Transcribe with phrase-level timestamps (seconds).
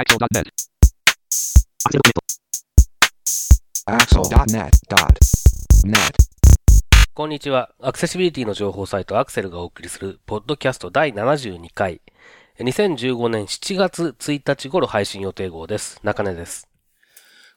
[0.00, 0.48] Axel.net.
[3.84, 5.92] Axel.net.net.
[7.12, 7.70] こんにちは。
[7.82, 12.00] アクセシビリティの情報サイトアクセルがお送りする、ポッドキャスト第72回。
[12.60, 16.00] 2015年7月1日頃配信予定号です。
[16.02, 16.66] 中根です。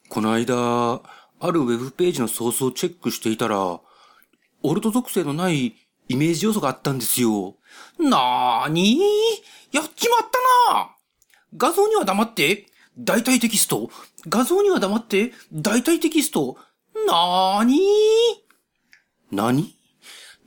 [0.10, 1.02] この間、あ
[1.50, 3.80] るウェブページのソースをチェックしていたら、
[4.64, 5.76] オルト属性のない
[6.10, 7.56] イメージ要素があったんですよ。
[7.98, 9.78] なーにー？
[9.78, 10.20] やっちまっ
[10.70, 10.90] たな
[11.56, 12.68] 画像には黙って、
[12.98, 13.90] 代替テキスト。
[14.28, 16.58] 画像には黙って、代替テキスト。
[17.08, 17.80] なーにー？
[19.32, 19.76] 何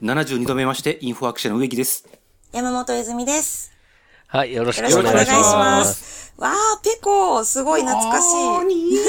[0.02, 2.09] ?72 度目まして、インフォアクションの植木です。
[2.52, 3.73] 山本泉です。
[4.29, 5.95] はい、よろしくよろしくおお願いし願いしまます。
[5.95, 6.34] す。
[6.38, 8.24] わー、ペコすごい懐かし
[8.73, 8.95] い。
[8.95, 8.98] い。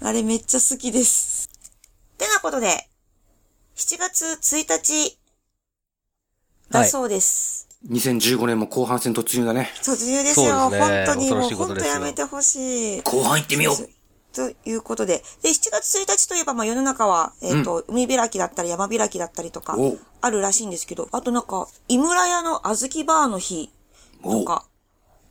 [0.00, 1.48] あれめっちゃ好きです。
[2.16, 2.88] てなことで、
[3.76, 5.18] 7月1日
[6.70, 7.67] だそうです。
[7.86, 9.70] 2015年も後半戦突入だね。
[9.82, 10.70] 突入ですそうよ。
[10.70, 13.02] ですね本当にもう本当やめてほしい。
[13.02, 13.88] 後半行ってみよう。
[14.34, 15.22] ということで。
[15.42, 19.76] で、7月1日といえば、まあ世の中は、えっ、と、海開きだったり山開きだったりとか
[20.20, 23.70] あるらしいんですけど、あとなんか、井村屋の小豆バーの日
[24.22, 24.66] とか、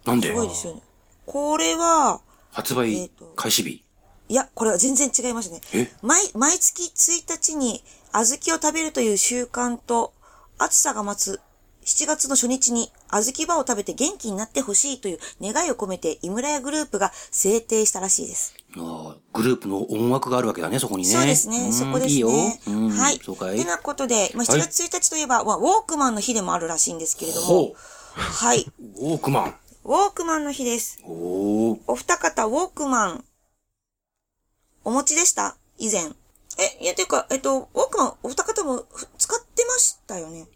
[0.06, 0.30] なんで？
[0.30, 0.82] すごいですよね。
[1.26, 3.84] これは、発えー売と開始日？
[4.30, 5.92] いや、これは全然違いますねえ？
[6.02, 10.14] 毎、毎月1日に小豆を食べるという習慣と、
[10.58, 11.40] 暑さが待つ
[11.88, 18.54] 7月の初日に小豆バを食べて元気になってほしいという願いを込めて井村屋グループが制定したらしいです。
[18.78, 21.10] ああグループの音楽があるわけだね、そこにね。
[21.10, 21.70] そうですね。
[21.70, 22.12] んそこですね。
[22.12, 22.30] いいよ。
[22.68, 23.20] うんはい。
[23.24, 27.74] そうかいてなことで、まあ、はい7月1日といえば、まあウォークマンの日でもあるらしいんですけれどほも。
[28.16, 28.64] はい。
[28.64, 29.06] う。
[29.06, 29.56] ウォークマン。
[29.86, 31.00] ウォークマンの日です。
[31.06, 31.80] おー。
[31.88, 33.24] お二方、ウォークマン、
[34.84, 35.56] お持ちでした？
[35.78, 36.02] 以前。
[36.60, 40.48] え、いや、ていうか、えっと、ウォークマン、お二方もふ使ってましたよね？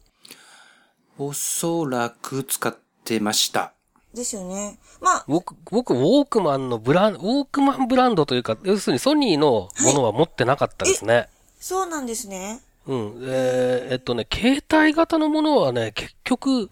[1.24, 3.74] おそらく使ってました。
[4.12, 4.80] ですよね。
[5.00, 11.30] まあ、僕、僕、ウォークマンのブラン、ウォークマンブランドというか、要するにソニーのものは持ってなかったですね。
[11.60, 12.62] そうなんですね。
[12.88, 13.20] うん。
[13.22, 16.70] えーえっとね、携帯型のものはね、結局、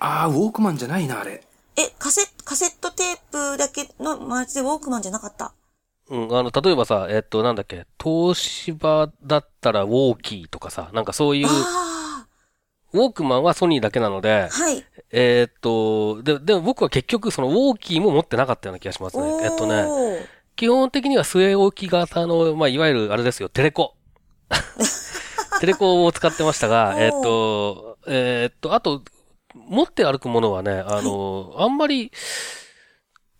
[0.00, 1.44] ああ、ウォークマンじゃないな、あれ。
[1.76, 3.18] え、カセカセットテー
[3.52, 5.52] プだけのマジでウォークマンじゃなかった？
[6.08, 11.95] うん、あの、例えばさ、えっと、なんだっけ、東芝だったらウォーキーとかさ、なんかそういう、あ
[12.96, 14.84] ウォークマンはソニーだけなのであ、、はい。
[15.10, 19.44] えーっと、で、でも僕は結局そのウォーキーも持ってなかったような気がしますね。
[19.44, 20.26] えっとね、
[20.56, 23.94] 基本的には据え置き型の、まあ、いわゆるあれですよ、テレコ。
[25.60, 29.02] テレコを使ってましたが、えっと、えーっと、あと、
[29.54, 32.12] 持って歩くものはね、あの、あんまり、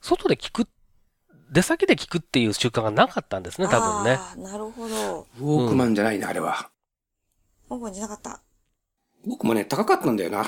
[0.01, 0.69] 外で聞く、
[1.51, 4.19] 出先で聞くっていう習慣がなかったんですね、多分ね。
[4.39, 5.27] なるほど。
[5.41, 6.71] ウォークマンじゃないな、あれは。
[7.69, 8.41] ウォークマンじゃなかった。
[9.27, 10.47] 僕もね、高かったんだよな。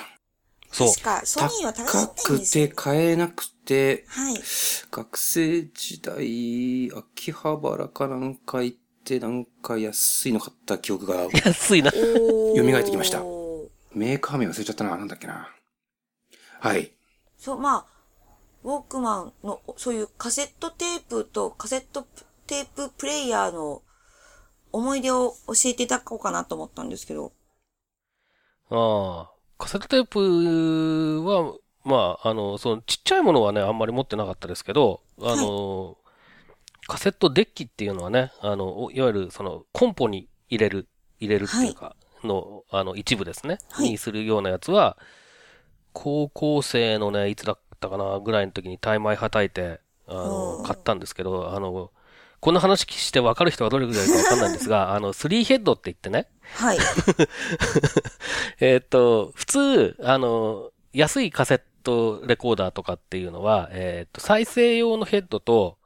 [0.71, 0.89] そう。
[0.89, 2.73] 確か、ソニーは高か高ったんくですよて。
[2.75, 4.35] 買えなくて、はい。
[4.91, 11.91] 学生時代、秋葉原かなんか行って、なんか安いの買った記憶が、安いな。
[11.91, 13.21] 蘇ってきました
[13.95, 15.53] メーカー名忘れちゃったな、なんだっけな。
[16.61, 16.93] はい。
[17.37, 17.87] そう、まあ、
[18.63, 22.07] ウォークマンの、そういうカセットテープとカセット
[22.47, 23.83] テーププレイヤーの
[24.71, 27.33] 思い出を教えていただこうかなと思ったんですけど。
[28.71, 29.31] ああ。
[29.59, 35.97] カセットテープは、まあ、あの、そのちっちゃいものはね、あんまり持ってなかったですけど、あの、
[36.87, 43.91] カセットデッキっていうのはね、あの、おいわゆるそのコンポに入れる、入れるっていうか、の、あの、一部ですね、はい。
[43.91, 44.97] にするようなやつは、
[45.93, 51.91] 高校生のね、いつだったかな、ぐらいの時にタイマイはたいて、あのう、ん買ったんですけど、あの、
[52.41, 56.79] この話して分かる人はどれぐらいか分かんないんですが、 あの、スリーヘッドって言ってね、はい。
[58.61, 65.79] えーっと、普通、あの、安いカセットレコーダーとかっていうのは、えーっと、再生用のヘッドと、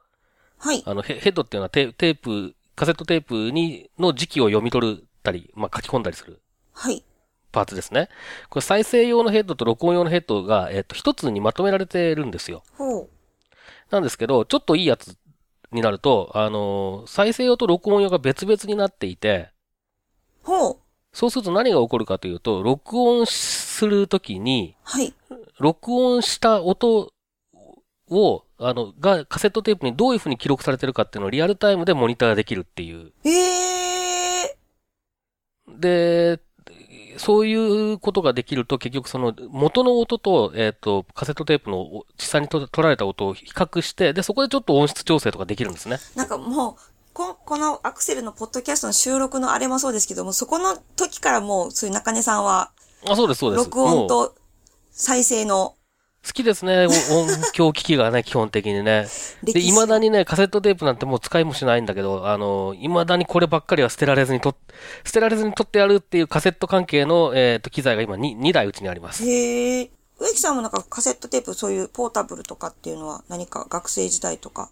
[0.57, 0.83] はい。
[0.85, 6.39] あの、ヘヘッドっていうのはテテープ、カセットテープに、の時期を読み取ったり、まあ、書き込んだりする
[6.73, 7.03] はい。
[7.51, 8.09] パーツですね。
[8.49, 12.63] これ再生用のヘッドと録音用のヘッドが、えーっと、一つにまとめられてるんですよ。
[12.77, 13.09] ほう。
[13.91, 15.15] なんですけど、ちょっといいやつ
[15.73, 19.51] になると、あの、再生用と録音用が別々になっていて、
[20.43, 20.77] ほう。
[21.13, 25.13] そうすると何が起こるかというと、録音するときに、はい。
[25.59, 27.11] 録音した音
[28.09, 33.11] を、あの、が、カセットテープにどういう風に記録されてるかっていうのをリアルタイムでモニターできるっていう。
[33.23, 34.57] ええ
[35.67, 36.39] で、
[37.17, 45.97] そういうことができると結局その元の音と、えっ、と、カセットテープのお実際にと取られた音を比較して、で、そこでちょっと音質調整とかできるんですね。
[46.15, 46.75] ー、なんかもう、
[47.13, 52.71] ここのアクセルのポッドキャストの収録のあれもそうですけども、そこの時からもう、そういう中根さんは、
[53.07, 53.65] あ、そうです、そうです。
[53.65, 54.35] 録音と
[54.91, 55.75] 再生の
[56.25, 56.89] 好きですね、お
[57.19, 59.07] 音響機器がね、基本的にね。
[59.43, 64.55] で、未だにね、カセットテープなんてもう使いもしないんだけど、あの、未だにこればっかりは捨てられずにと、
[65.03, 69.27] 捨てられずに取ってやるっていうカセット関係の、えっ、と、機材が今に2台うちにあります。
[69.29, 69.91] へえ。
[70.19, 74.69] 植木さんもなんかカセットテープ、そういうポータブルとかっていうのは何か学生時代とか、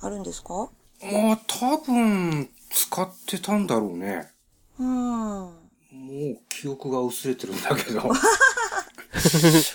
[0.00, 0.68] あるんですか？
[1.02, 4.30] まあ、多分、使ってたんだろうね。
[4.78, 4.86] うん。
[4.86, 5.52] も
[5.90, 8.02] う記憶が薄れてるんだけど。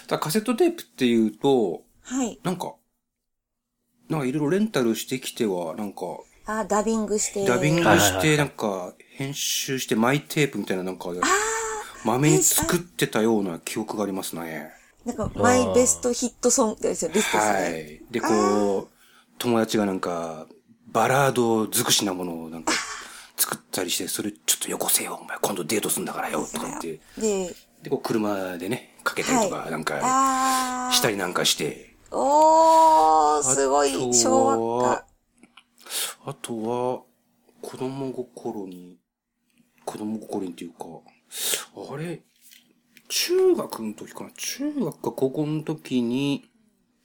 [0.08, 2.40] だカセットテープっていうと、はい。
[2.44, 2.76] なんか、
[4.10, 7.46] なんかいろいろレンタルしてきては、なんか、あ、ダビングして。
[7.46, 11.10] ダビングして、なんか、編集してマイテープみたいななんか、
[12.06, 14.72] 豆に作ってたような記憶がありますね。
[15.06, 18.02] なんか、マイベストヒットソングですよ、リストですはね。
[18.10, 18.14] い。
[18.14, 18.88] で、こう、
[19.38, 20.48] 友達がなんか、
[20.88, 22.72] バラード尽くしなものをなんか、
[23.36, 27.56] 作ったりして、それちょっとよこせよ、お前今度デートすんだからよ、とか言って、で、
[27.88, 30.92] で、こう車でね、かけたりとか、はいなんか。
[30.92, 35.06] したりなんかして、おー、すごいあとは昭和か。
[36.26, 37.02] あとは、
[37.62, 38.98] 子供心に、
[39.86, 40.86] 子供心にっていうか、
[41.94, 42.22] あれ、
[43.08, 44.32] 中学の時かな？
[44.32, 46.50] 中学か高校の時に、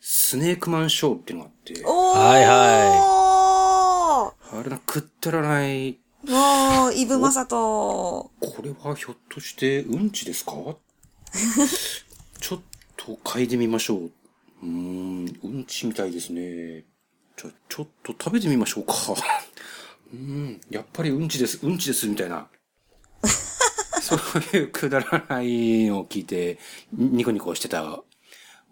[0.01, 2.19] スネークマンショーっていうのがあって、おー。
[2.19, 6.31] はいはあれな、くったらない、い。
[6.31, 8.31] もう、イブマサト。
[8.41, 10.53] これはひょっとしてうんちですか？
[12.41, 12.61] ちょっ
[12.97, 14.01] と嗅いでみましょう。
[14.05, 16.85] うーん、うんちみたいですね。
[17.37, 18.95] じゃ、ちょっと食べてみましょうか。
[20.13, 22.47] うーん、やっぱりうんちです、うんちです、みたいな。
[24.03, 26.59] そういうくだらないのを聞いて、
[26.93, 28.03] ニコニコしてた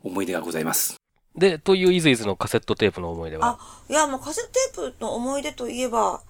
[0.02, 0.96] 思い出がございます。
[1.36, 3.58] で、というイズイズのカセットテープの思い出は？
[3.60, 6.22] あ、いや、もうカセットテープの思い出といえば、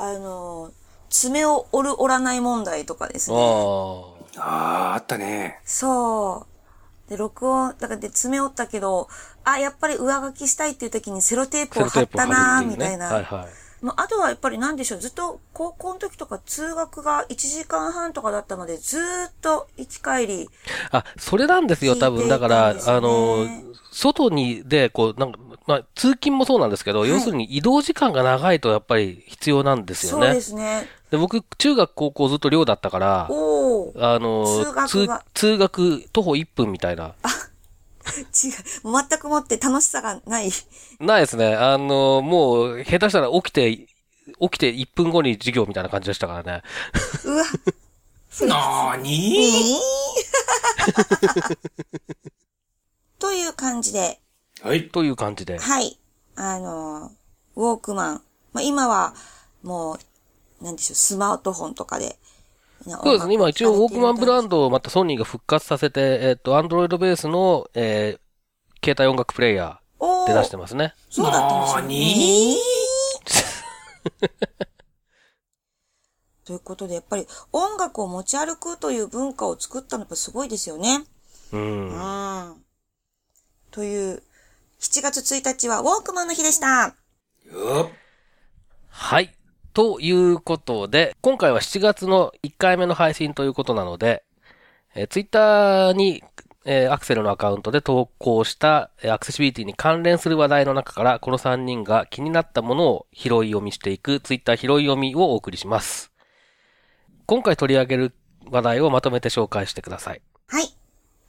[0.00, 0.72] あの、
[1.10, 3.38] 爪を折る折らない問題とかですあね。
[3.38, 4.20] あ。
[4.36, 5.60] あー、あったね。
[5.64, 6.46] そ
[7.06, 7.10] う。
[7.10, 9.08] で、録音、だからで爪折ったけど、
[9.44, 13.06] あ、やっぱり上書きしたいっていう時にセロテープを貼ったなーみたいな。
[13.06, 13.59] はいはい。
[13.82, 20.50] もうあとはやっぱりなんでしょう、ずっと高校の時とか通学が1時間半とかだったので、ずーっと行き帰り。
[20.90, 22.28] あ、それなんですよ、多分。
[22.28, 23.46] だから、ねあの、
[23.90, 30.26] 外に、で、こう、なんか、まあ、通勤もそうなんですけど、はい要するに移動時間が長いとやっぱり必要なんですよね。
[30.26, 30.88] そうですね。
[31.10, 33.24] で僕、中学、高校ずっと寮だったから。
[33.24, 34.46] あの、
[34.86, 37.14] 通学通学徒歩1分みたいな。
[38.44, 38.50] 違
[38.84, 38.88] う。
[38.88, 40.50] もう全くもって楽しさがない。
[40.98, 41.54] ないですね。
[41.54, 43.88] あの、もう、下手したら起きて、起
[44.50, 46.62] きて1分後に授業みたいな感じでしたからね。
[47.24, 47.44] うわ。
[48.46, 49.80] なーに
[53.18, 54.20] という感じで、
[54.62, 54.88] はい。
[54.88, 55.58] という感じで。
[55.58, 55.98] はい。
[56.36, 57.12] あの、
[57.56, 58.22] ウォークマン。
[58.52, 59.14] まあ、今は、
[59.62, 59.98] も
[60.60, 62.18] う、なんでしょう、スマートフォンとかで。
[62.82, 63.34] そうですね。
[63.34, 64.58] 今一応ウォークマンブランド。
[64.58, 68.20] ドをまたソニーが復活させて、えっ、と、アンドロイドベースの、えー
[68.82, 70.94] 携帯音楽プレイヤおーで出してまますね。
[71.10, 71.82] そうだったんですよ、ね。
[71.82, 72.56] なーに
[76.46, 81.04] ということで、やっぱり音楽を持ち歩くという文化を作ったのやっぱすごいですよね。
[81.52, 81.90] うん。
[81.90, 81.92] う
[82.54, 82.64] ん。
[83.70, 84.22] という、
[84.80, 86.96] 7月1日はウォークマンの日でした。
[87.52, 87.88] よっ
[88.88, 89.34] はい。
[89.72, 94.24] ということで、今回は7月の1回目の配信ということなので、
[94.94, 96.22] えー、ツイッターに、
[96.66, 106.10] えーアクセルのアカウントで投稿した、えーアクセシビリティに関連する話題の中から、この3人が気になったものを拾い読みしていく、ツイッター拾い読みをお送りします。
[107.26, 108.14] 今回取り上げる
[108.50, 110.22] 話題をまとめて紹介してください。
[110.48, 110.74] はい。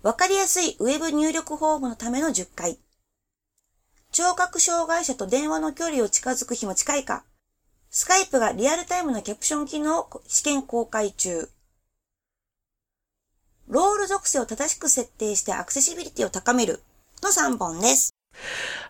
[0.01, 2.79] わかりやすいウェブ入力フォームのための10回。
[4.11, 7.23] 聴覚障害者と電話の距離を近づく日も近いか。
[7.93, 11.49] スカイプがリアルタイムのキャプション機能を試験公開中。
[13.67, 16.79] ロール属性を正しく設定してアクセシビリティを高める
[17.21, 18.13] の3本です。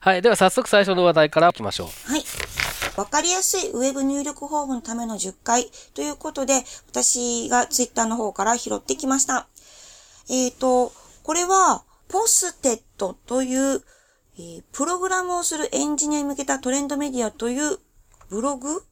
[0.01, 0.21] はい。
[0.21, 2.11] では早速最初の話題から行きましょう。
[2.11, 2.23] はい。
[2.95, 9.47] わかりやすいウェブ入力フォームのための10回ということで、私がツイッターの方から拾ってきました。
[10.29, 10.93] えっ、と、
[11.23, 13.81] これは、ポステットという、
[14.37, 17.79] えープログラムをするエンジニアに向けたトレンドメディアという
[18.29, 18.83] ブログ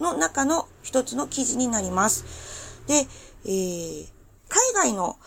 [0.00, 2.84] の中の一つの記事になります。
[2.86, 3.06] で、
[3.44, 4.06] えー
[4.50, 5.18] 海外の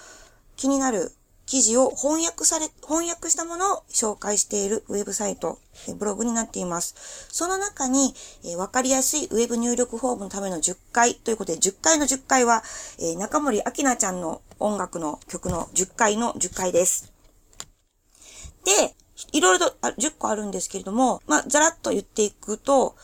[0.56, 1.12] 気になる
[1.46, 5.60] 記事を翻訳され、翻訳したものを紹介しているウェブサイト、
[5.98, 7.28] ブログになっています。
[7.30, 12.64] その中に、えーわかりやすいウェブ入力フォームのための10回ということで、10回の10回は、
[13.00, 17.12] えー中森明菜ちゃんの音楽の曲の10回の10回です。
[18.64, 18.96] で、
[19.34, 22.96] いろいろと10個あるんですけれども、まあ、ざらっと言っていくと、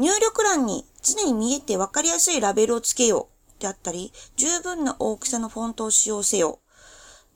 [0.00, 3.28] 入力欄に常に見えてわかりやすいラベルをつけよ
[3.58, 6.60] うであったり、十分な大きさのフォントを使用せよ。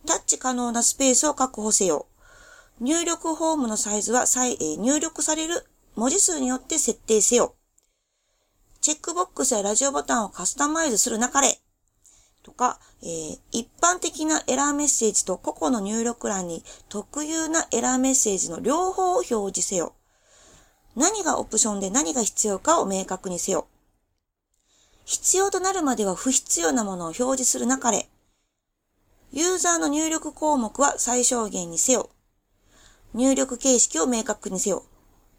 [0.06, 2.06] タッチ可能なスペースを確保せよ。
[2.80, 7.54] 入力フォームのサイズは再、えー入力される文字数によって設定せよ。
[8.80, 11.59] チェックボックスやラジオボタンをカスタマイズするなかれ。
[12.42, 19.92] とか、えー一般的なエラーメッセージと個々の入力欄に特有なエラーメッセージの両方を表示せよ。
[20.96, 23.66] 何がオプションで何が必要かを明確にせよ。
[25.04, 28.08] 必要となるまでは不必要なものを表示するなかれ。
[29.32, 32.10] ユーザーの入力項目は最小限にせよ。
[33.12, 34.84] 入力形式を明確にせよ。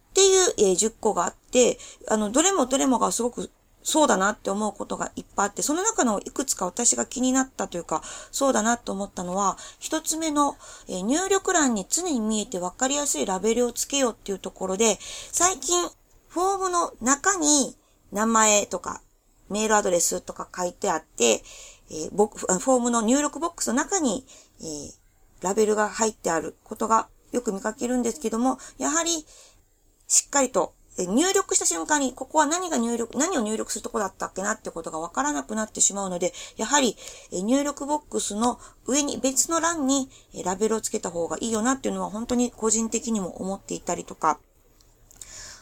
[0.09, 3.50] っていう、え10個があって、あの、どれもどれもがすごく
[3.85, 8.01] そうだなって思うことがいっぱいあって、その中のいくつか私が気になったというか、
[8.31, 14.97] そうだなと思ったのは、一つ目の、え入力欄に常に見えてわかりやすいラベルをつけようっていうところで、
[15.31, 15.87] 最近、
[16.29, 17.77] フォームの中に
[18.11, 19.01] 名前とか、
[19.49, 21.43] メールアドレスとか書いてあって、
[21.91, 24.25] えーフォームの入力ボックスの中に、
[24.61, 25.05] えー
[25.41, 29.25] ラベルが入ってあることがよく見かけるんですけども、やはり
[30.07, 36.95] しっかりと入力した瞬間に、ここは何が入力、何を入力するとこだったっけなってことがわからなくなってしまうので、やはり
[37.31, 40.09] 入力ボックスの上に別の欄に
[40.45, 44.39] ラベルをつけた方がいいよなっていうのは本当に個人的にも思っていたりとか、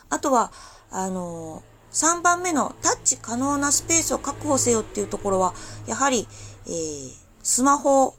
[0.09, 0.51] あとは、
[0.91, 5.53] あの3番目のタッチ可能なスペースを確保せよっていうところは、
[5.87, 6.27] やはり、
[6.67, 8.15] えースマホ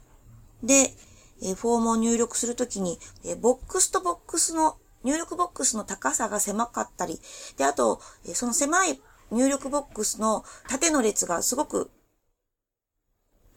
[0.63, 0.93] で、
[1.41, 7.21] えフォームを入力するときに、えボックスとボックスの、入力ボックスの高さが狭かったり、
[7.57, 8.01] で、あと、
[8.33, 8.99] その狭い
[9.31, 11.91] 入力ボックスの縦の列がすごく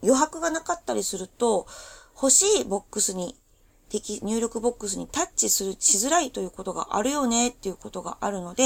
[0.03, 1.65] 余白がなかったりすると、
[2.13, 3.35] 欲しいボックスに、
[3.89, 8.63] 適入力ボックスにタッチする、しづらいということがあるよねっていうことがあるので、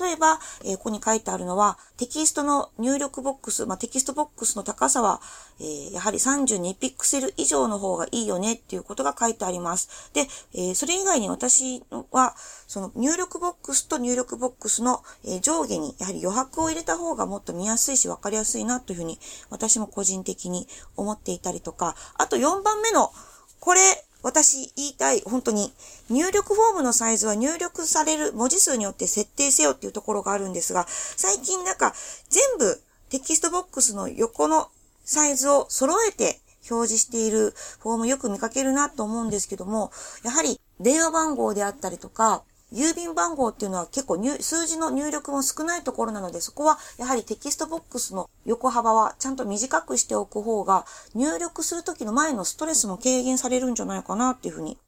[0.00, 5.20] 例えば、えーここに書いてあるのは、テキストの入力ボックス、まあ、テキストボックスの高さは、
[5.60, 10.10] えーやはり32ピクセル以上の方がいいよねっていうことが書いてあります。
[10.12, 12.34] で、えーそれ以外に私は、
[12.66, 19.18] その入力ボックスと入力ボックスの、え上下にやはり余白を入れた方がもっと見やすいし分かりやすいなというふうに
[19.50, 20.66] 私も個人的に
[20.96, 23.12] 思っていたりとか、あと4番目の、
[23.60, 23.80] これ、
[24.22, 25.72] 私言いたい、本当に、
[26.08, 31.94] 入力フォームのサイズは入力される文字数によって設定せよっていうところがあるんですが、最近なんか
[32.28, 34.68] 全部テキストボックスの横の
[35.04, 39.90] サイズを揃えて表示しているフォームよく見かけるなと思うんですけども、
[40.22, 54.78] やはり電話番号であったりとか、郵便番号っていうのは結構数字の入力も少ないところなので、そこはやはりテキストボックスの横幅はちゃんと短くしておく方が、入力するときの前のストレスも軽減されるんじゃないかなっていうふうに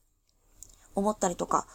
[0.95, 1.67] 思ったりとか、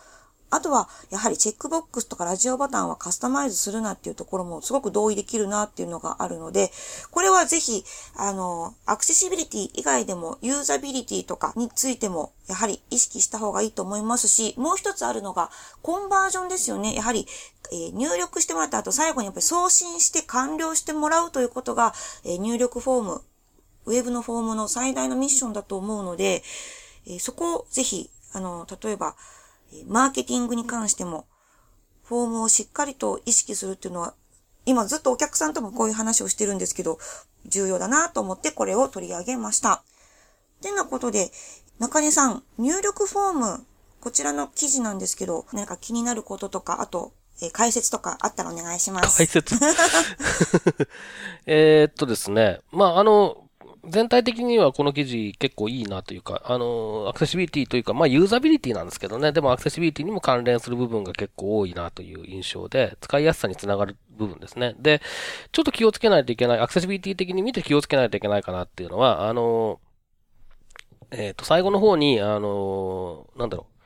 [0.52, 6.72] あとは、やはりチェックボックスとかラジオボタンはカスタマイズするなっていうところもすごく同意できるなっていうのがあるので、
[7.12, 7.84] これはぜひ、
[8.16, 15.52] あの、アクセシビリティ以外でもユーザビリティとかについても、やはり意識した方がいいと思いますし、もう一つあるのが、
[15.84, 16.96] コンバージョンですよね。
[16.96, 17.28] やはり、
[17.72, 23.22] えー入力してもらった後、最後にやっぱり送信して完了してもらうということが、えー入力フォーム、
[23.86, 26.44] ウェブのフォームの最大のミッションだと思うので、
[27.06, 29.16] えーそこをぜひ、あの、例えば、
[29.88, 31.26] マーケティングに関しても、
[32.04, 34.14] フォームをしっかりと意識するっていうのは、
[34.66, 37.00] 今ずっとお客さんともこういう話をしてるんですけど、
[37.46, 39.84] 重要だなと思ってこれを取り上げました。
[40.62, 41.32] てなことで、
[41.80, 43.66] 中根さん、入力フォーム、
[44.02, 49.18] こちらの記事なんですけど、何か気になることとか、あと、えー解説とかあったらお願いします。
[49.18, 49.56] 解説
[51.46, 52.60] えっとですね。
[52.72, 53.49] まあ、あの、
[53.86, 59.32] 全体的にはこの記事結構いいなというか、あの、アクセシビリティというか、まあ、ユーザビリティなんですけどね。
[59.32, 64.76] でもアクセシビリティにも関連する部分が結構多いなという印象で、使いやすさにつながる部分ですね。
[64.80, 65.02] で、
[65.52, 69.80] ちょっと気をつけないといけない、アクセシビリティ的に見て気をつけないといけないかなっていうのは、あの、
[71.12, 73.79] えーっと、最後の方に、あの、なんだろう。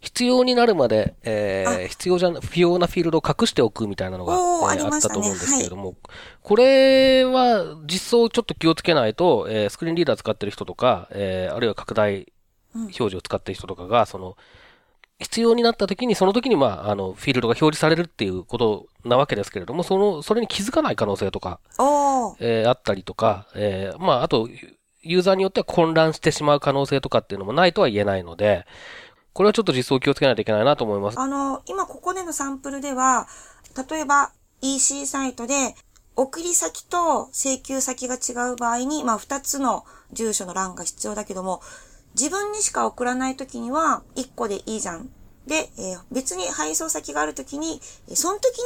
[0.00, 1.88] 必要になるまで、えーあ。
[1.88, 5.94] 必要じゃな、不要なフィールドを隠しておくみたいなのが、えーあったと思うんですけれども、
[6.42, 12.32] これは実装ちょっと気をつけないと、えースクリーンリーダー使ってる人とか、えーあるいは拡大
[12.74, 14.36] 表示を使ってる人とかが、その、
[15.18, 21.60] 必要になった時に、その時に、まあ、あの、フィールドが表示されるっていうことなわけですけれども、その、それに気づかない可能性とか。
[22.40, 24.48] えーあったりとか、えーまあ、あと、
[25.02, 28.64] ユーザーによっては混乱してしまう可能性とかっていうのもないとは言えないので、
[29.32, 31.20] これはちょっと実装気をつけないといけないなと思います。
[31.20, 33.28] あの、今ここでのサンプルでは、
[33.90, 35.74] 例えば EC サイトで
[36.16, 41.62] 送り先と請求先が違う場合に、まあ2つの住所の欄が必要だけども、
[42.14, 45.10] 自分にしか送らないときには1個でいいじゃん。
[45.46, 47.80] で、えー別に配送先があるときに、
[48.14, 48.64] その時に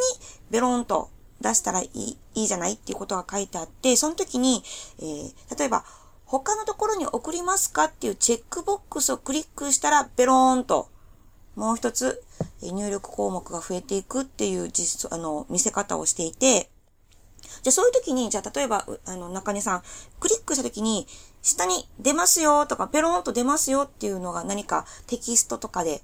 [0.50, 4.62] ベロンと出したらいいいいじゃないっていうことが書いてあって、その時に、
[4.98, 5.84] えー例えば、
[6.40, 10.88] 他のところに送りますかっていうチェックボックスをクリックしたら、ベローンと、
[11.54, 12.24] もう一つ、
[12.60, 16.70] 入力項目が増えていくっていう実、あの、見せ方をしていて、
[17.62, 19.82] じゃあそういう時に、じゃあ例えば、あの、中根さん、
[20.18, 21.06] クリックした時に、
[21.40, 26.02] 下に出ますよとか、ペローンと出ますよっていうのが何かテキストとかで、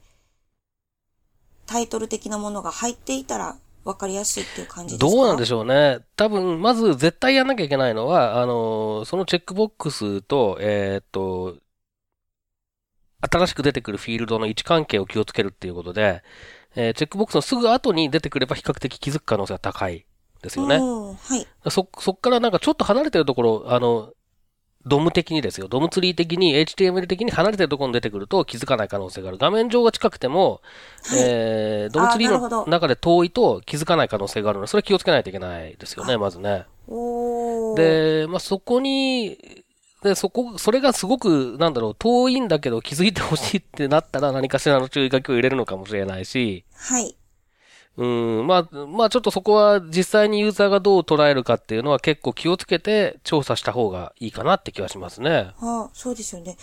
[1.66, 5.16] タイトル的なものが入っていたら、わかりやすいっていう感じですか？
[5.16, 6.00] どうなんでしょょうね。
[6.16, 11.56] 多分、まず絶対やんなきゃいけないのは、あの、そのチェックボックスと、えーっと、
[13.30, 16.22] 新しく出てくるフィールドの位置関係を気をつけるっていうことで、
[16.74, 20.06] えーチェックボックスのすぐ後に出てくれば比較的気づく可能性が高い
[20.42, 20.76] ですよね。
[20.76, 21.46] うん、はい。
[21.70, 24.12] そ、そっからなんかちょっと離れてるところ、あの、
[24.86, 25.68] ドム的にですよ。
[25.68, 29.38] ドムツリー的に、HTML 的に離れてるところに出てくると気づかない可能性がある。
[29.38, 30.62] 画面上が近くても、
[31.04, 36.64] はいえー、ドムツリーの中で遠いと気づかない可能性があるので、それ気をつけないといけないですよね、まずね。
[37.76, 39.64] で、まあ、そこに、
[40.02, 47.14] で、そこ、それがすごく、なんだろう、遠いんだけど気づいてほしいってなったら何かしらの注意書きを入れるのかもしれないし、はい。
[47.96, 55.52] うん、まあ、まあちょっとそこは実際にユーザーがどう捉えるかっていうのは結構気をつけて調査した方がいいかなって気はしますね。
[55.60, 56.56] ああ、そうですよね。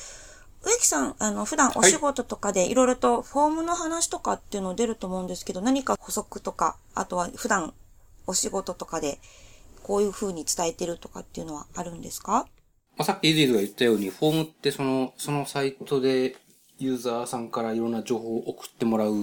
[0.63, 7.74] 植木さん、あの、普段お仕事とかでいろいろとフォームの話とかっていうの出ると思うんですけど、何か補足とか、あとは普段
[8.25, 9.19] お仕事とかで
[9.84, 12.48] こういう風に伝えてるとかっていうのはあるんですか？
[12.98, 16.36] まあ、さっきエディーズが言ったように、フォームってその、そのサイトで
[16.79, 19.13] ユーザーさんからいろんな情報を送ってもらう、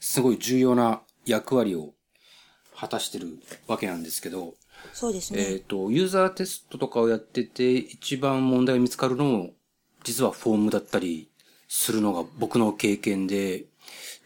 [0.00, 1.94] すごい重要な役割を
[2.76, 4.54] 果たしてるわけなんですけど、
[4.92, 5.40] そうですね。
[5.40, 9.50] えっ、と、ユーザーテストとかをやってて、一番問題が見つかるのも、
[10.02, 11.30] 実はフォームだったり
[11.68, 13.66] するのが僕の経験で、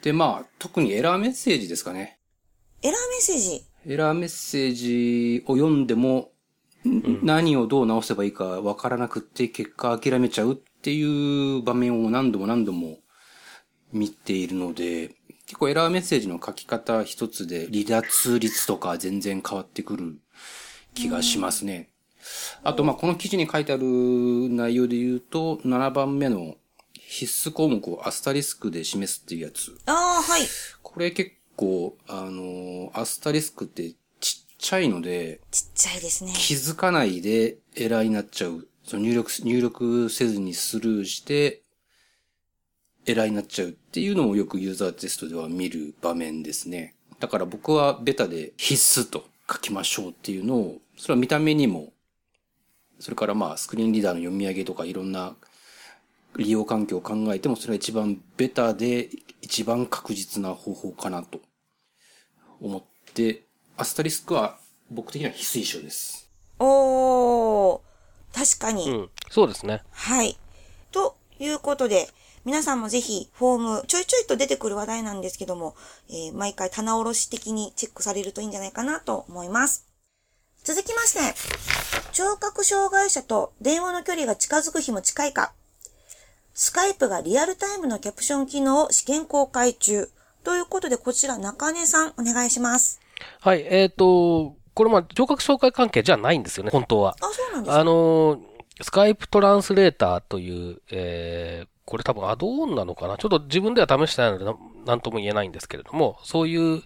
[0.02, 2.19] で、まあ、特にエラーメッセージですかね。
[2.83, 3.64] エラーメッセージ？
[3.87, 6.33] エラーメッセージを読んでも、
[6.87, 12.99] ん何をどう直せばいいかわからなくって、結果諦めちゃうっていう場面を何度も何度も
[13.92, 15.14] 見ているので、
[15.48, 20.18] 結構エラーメッセージの書き方一つで離脱率とか全然変わってくる
[20.92, 21.88] 気がしますね。
[22.62, 26.56] あと、まあ、この記事に書いてある内容で言うと、7番目の
[26.92, 29.74] 必須項目をアスタリスクで示すっていうやつ。
[29.87, 30.42] ああ、はい。
[30.82, 36.32] これ結構、あの、アスタリスクってちっちゃいので、ちっちゃいですね。
[36.37, 38.68] 気づかないでエラーになっちゃう。
[38.84, 41.62] その入力、入力せずにスルーして、
[43.12, 46.94] エラーになっちゃうっていうのもよくユーザーテストでは見る場面ですね。
[47.18, 51.92] だから僕はベタで必須と書きましょうっていうのを、それは見た目にも、
[53.01, 55.37] それからまあスクリーンリーダーの読み上げとかいろんな
[56.37, 59.09] 利用環境を考えてもそれは一番ベタで
[59.40, 61.40] 一番確実な方法かなと
[62.61, 62.83] 思っ
[63.14, 63.44] て、
[63.77, 64.59] アスタリスクは
[64.90, 66.29] 僕的には必須衣装です。
[66.59, 67.81] おー。
[68.35, 68.90] 確かに。
[68.90, 69.11] うん。
[69.31, 69.83] そうですね。
[69.90, 70.37] はい。
[70.92, 72.09] ということで、
[72.44, 75.74] 皆さんもぜひフォーム、ちょいちょいと出てくる話題なんですけども、
[76.09, 79.87] えー毎回棚卸し的にチェックされるといいんじゃないかなと思います。
[80.64, 81.35] 続きまして、
[82.12, 85.53] 聴覚障害者と電話の距離が近づく日も近いか、
[86.55, 90.11] スカイプがリアルタイムのキャプション機能を試験公開中。
[90.44, 93.01] ということで、こちら中根さんお願いします。
[93.40, 97.16] はい、えっ、と、これまあ、聴覚障害関係じゃないんですよね、本当は。
[97.20, 97.81] あ、そうなんですか？
[97.81, 98.40] あの、
[98.81, 103.16] スカイプトランスレーターという、えー、これ多分アドオンなのかな？
[103.16, 106.83] ちょっと自分では試してないのでな、なんとも言えないんですけれども、そういう、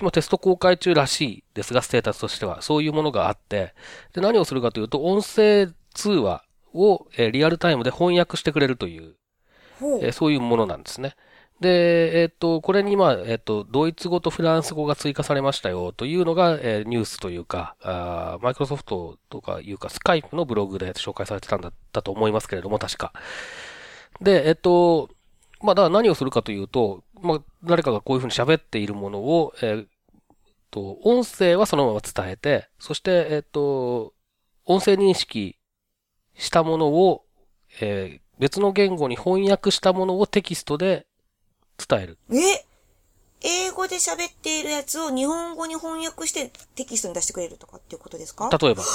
[0.00, 3.74] 今テスト公開中らしいですが、ステータスとしては、そういうものがあって、
[4.12, 9.16] で、何をするかというと、音声通話を、えーリアルタイムで翻訳してくれるという、
[9.80, 11.16] えーそういうものなんですね。
[11.60, 23.12] で、えっ、と、これにまあ、えっ、と、ドイツ語とフランス語が追加されましたよというのが、えーニュースというか、あマイクロソフトとかいうか、スカイプのブログで紹介されてたんだったと思いますけれども、確か。
[24.20, 25.10] で、えっ、と、
[25.60, 29.86] まあ、だから何をするかというと、まあ、誰かがこういうふうに喋っているものを、えー
[30.70, 34.12] と、音声はそのまま伝えて、そして、えっ、と、
[34.66, 35.56] 音声認識
[36.34, 37.24] したものを、
[37.80, 41.06] えー別の言語に翻訳したものをテキストで
[41.76, 42.18] 伝える。
[42.32, 42.64] え
[43.42, 48.48] 英語で喋っているやつを日本語に翻訳してテキストに出してくれるとかっていうことですか？
[48.60, 48.82] 例えば。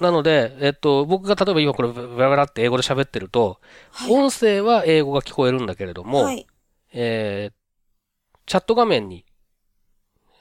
[0.00, 3.60] なので、えっと、僕が例えば今これベラベラって英語で喋ってると、
[3.92, 6.46] はい音声は英語が聞こえるんだけれども、はい。
[6.92, 7.60] えー
[8.46, 9.24] チャット画面に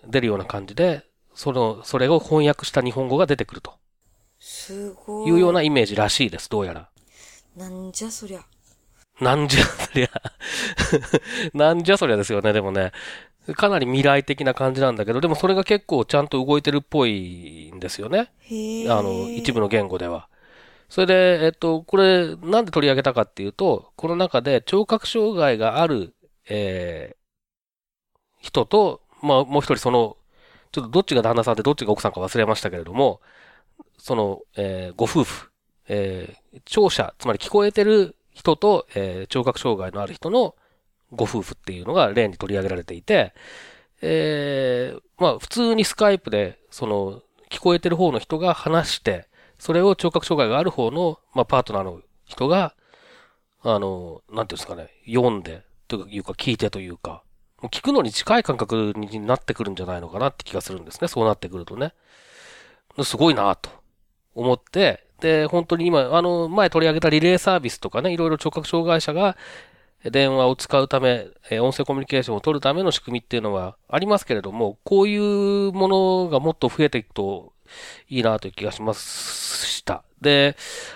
[0.07, 3.75] 出るような感じで、その、それを翻訳した日本語が出てくると
[4.39, 5.29] すごい。
[5.29, 6.89] いうようなイメージらしいです、どうやら。
[7.55, 8.43] なんじゃそりゃ。
[9.21, 10.09] なんじゃそりゃ。
[11.53, 12.93] なんじゃそりゃですよね、でもね。
[13.53, 18.31] かなり未来的な感じなんだけど、でもそれが結構ちゃんと動いてるっぽいんですよね。
[18.89, 20.27] あの、一部の言語では。
[20.89, 26.15] それで、えっと、これ、なんで取り上げたかっていうと、この中で聴覚障害がある、
[26.49, 27.17] えー、
[28.41, 30.17] 人と、まあ、もう一人その、
[30.71, 33.21] ちょっとどっちが旦那さんでどっちが奥さんか忘れましたけれども、
[33.97, 35.51] その、えー、ご夫婦、
[35.87, 40.55] えー、聴者、つまり聞こえてる人と、えー、聴覚障害のある人の
[41.11, 43.33] ご夫婦っていうのが例に取り上げられていて、
[44.01, 52.75] えー、まあ普通にスカイプで、その、聞こえてる方の人が話して、それを聴覚障害がある方の、まあパートナーの人が、
[53.61, 57.23] あの、なんていうんですかね、読んで、というか聞いてというか、
[57.63, 61.09] 聞くのに近い感覚になってくるんじゃないのかなって気がするんですね。
[61.09, 61.93] そうなってくるとね。
[63.03, 63.69] すごいなと
[64.33, 69.35] 思って、で、本当に今、あの、前取り上げたリレーサービスとかね、いろいろ聴覚障害者が
[70.03, 71.27] 電話を使うため、
[71.59, 77.53] 音声コミュニケーションを取るための仕組みっていうのはありますけれども、こういうものがもっと増えていくと
[78.07, 80.03] いいなという気がしました。
[80.21, 80.55] で、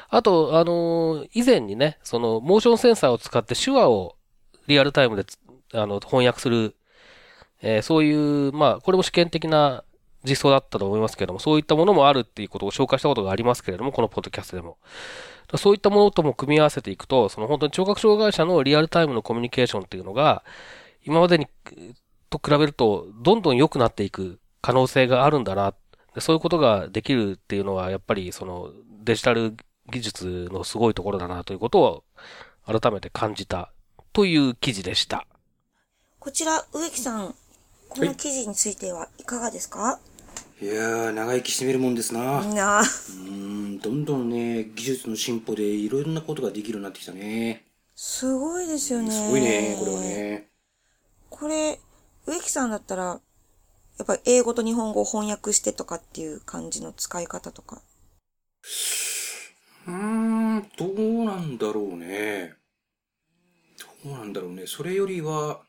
[0.09, 4.15] あと、あの、以前にね、その、モーションセンサーを使って手話を
[4.67, 5.25] リアルタイムで、
[5.73, 6.75] あの、翻訳する、
[7.61, 9.83] えー、そういう、まあ、これも試験的な
[10.23, 14.77] 実装だったと思いますけれども、そういったものもあるっていうことを紹介したことがありますけれども、このポッドキャストでも。
[15.57, 20.43] そういったものとも組み合わせていくと、その本当に聴覚障害者のリアルタイムのコミュニケーションっていうのが、
[21.05, 21.47] 今までに、
[22.29, 25.73] と比べると、どんどん良くなっていく可能性があるんだな。
[26.19, 28.71] そういうことができるっていうのは、やっぱりその
[29.03, 29.55] デジタル
[29.91, 32.03] 技術のすごいところだなということを
[32.65, 33.71] 改めて感じた
[34.13, 35.27] という記事でした。
[36.19, 37.35] こちら、植木さん、
[37.89, 40.12] この記事についてはいかがですか、はい
[40.63, 42.39] いやー、長生きしてみるもんですな。
[42.39, 47.65] うん、どんどんね、技術の進歩でいろんなことができるようになってきたね。
[47.95, 49.11] すごいですよね。
[49.11, 50.47] すごいね、これはね。
[51.29, 51.81] これ、
[52.25, 53.19] 植木さんだったら、や
[54.03, 57.81] っぱり英語と日本語を翻訳してとかっていう感じの使い方とか。
[59.85, 62.53] うーん、どうなんだろうね。
[64.05, 64.65] どうなんだろうね。
[64.65, 65.59] それよりは、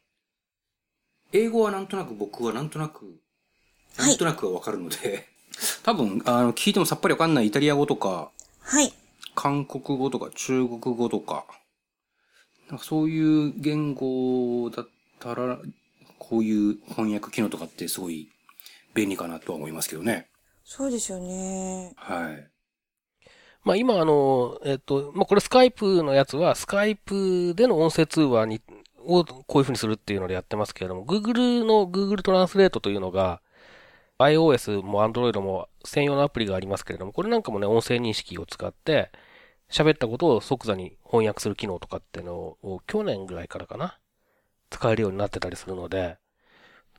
[1.33, 3.24] 英語はなんとなく僕はなんとなく
[3.99, 5.29] なんとなくわかるので、
[5.83, 8.31] 多分、あの、聞いてもさっぱりわかんないイタリア語とか、
[8.61, 8.93] はい。
[9.35, 11.45] 韓国語とか中国語とか、
[12.69, 15.59] なんかそういう言語だったら、
[16.19, 18.31] こういう翻訳機能とかってすごい
[18.95, 20.29] 便利かなとは思いますけどね。
[20.65, 21.93] そうですよね。
[21.97, 22.49] はい。
[23.65, 28.63] まあ今あの、えっと、まあこれスカイプのやつは、スカイプでの音声通話に、
[29.07, 33.43] をこういうふうにするっていうのでやってますけれども、Google の Google トランスレートというのが、
[34.31, 39.11] iOS も Android も専用のアプリがありますけれども、これなんかもね、音声認識を使って、
[39.71, 43.99] 喋ったことを即座に翻訳する機能とかっていうのを、去年ぐらいからかな、
[44.71, 46.19] 使えるようになってたりするので、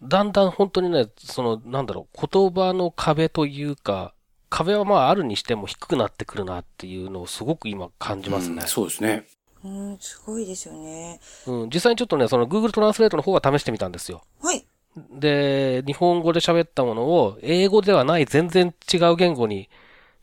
[0.01, 4.13] だんだん本当にね、その、なんだろう、言葉の壁というか、
[4.49, 8.61] 壁はまああるにしても低くなってくるなっていうのをすごく今感じますね。
[8.61, 9.25] うん、そうですね。
[9.63, 11.19] うん、すごいですよね。
[11.47, 14.21] うん、実際にちょっとね、その Google トランスレートの方は試してみたんですよ。
[14.41, 14.65] はい。
[14.95, 19.69] で、日本語で喋ったものを英語ではない全然違う言語に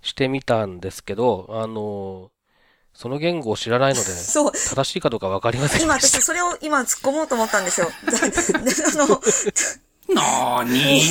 [0.01, 2.31] してみたんですけど、あの、
[2.95, 4.53] その言語を知らないので、そう。
[4.53, 7.89] 正しいかどうかわかりません今私それを今突っ込もうと思ったんですよ。
[8.93, 9.21] あの、
[10.15, 11.03] なーに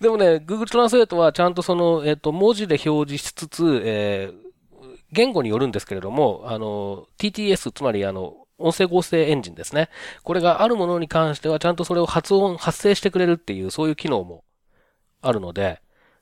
[0.00, 9.88] でもね、Google トランスレートはちゃんとその、えっ、ー、と、文字で表示しつつ、えー、言語によるんですけれども、あの、TTS、つまりあの、音声合成エンジンですね。
[10.22, 14.44] これがあるものに関してはちゃんとそれを発音、発生してくれるっていう、そういう機能も
[15.22, 15.80] あるので、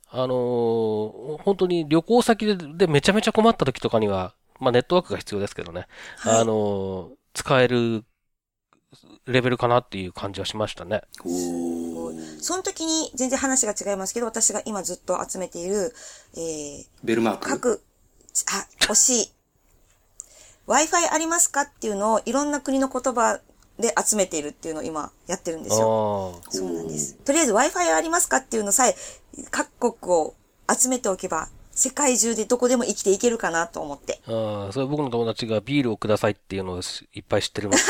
[0.09, 5.87] あのー、本当に旅行先でめちゃめちゃ困った時とかには、まあネットワークが必要ですけどね、
[6.19, 8.05] はい、あのー、使える
[9.27, 11.03] レベルかなっていう感じはしましたね。
[12.41, 15.95] その時に全然話が違いますけど、私が今ずっと集めている、
[16.37, 17.49] えー、ベルマーク？
[17.49, 17.83] 各、
[18.53, 19.33] あ、惜しい。
[20.67, 23.41] Wi-Fi ありますかっていうのをいろんな国の言葉
[23.79, 26.41] で集めているっていうのを今やってるんですよ。
[26.51, 27.15] そうなんです。
[27.17, 28.95] とりあえず Wi-Fi ありますかっていうのさえ
[29.51, 30.35] 各国を
[30.71, 34.21] 集めておけば世界中でどこでも生きていけるかなと思って。
[34.27, 36.81] ああ、それ僕の友達がビールをくださいっていうのを
[37.13, 37.81] いっぱい知ってるのよ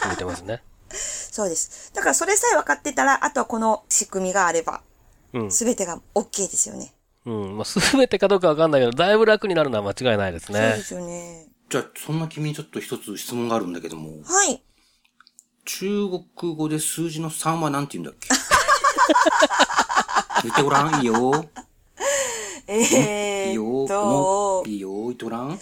[0.00, 0.62] く見てますね。
[0.90, 1.90] そうです。
[1.94, 4.82] だからそれさえ分かってたら、あとはこの仕組みがあれば、
[5.50, 6.94] すべてが OK ですよね。
[7.26, 7.56] うん。
[7.56, 10.58] まあ、すべてかどうかわかんないけど、だいぶ楽になるのは間違いないですね。
[10.60, 11.46] そうですよね。
[11.74, 14.22] じゃあ、そんな君にちょっと一つ質問があるんだけども。
[14.22, 14.62] はい。
[15.64, 16.06] 中
[16.38, 18.28] 国語で数字の3は何て言うんだっけ？
[20.44, 21.44] 言ってごらん、いいよ。
[22.68, 23.88] えー、いいよ。
[23.88, 25.58] といいよ、言ってごらん。